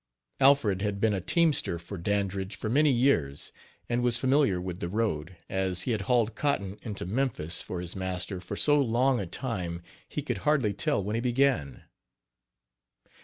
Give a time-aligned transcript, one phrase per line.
[0.39, 3.51] Alfred had been a teamster for Dandridge for many years,
[3.87, 7.95] and was familiar with the road, as he had hauled cotton into Memphis for his
[7.95, 11.83] master for so long a time he could hardly tell when he began.